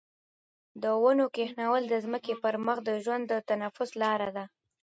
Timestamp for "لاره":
4.01-4.29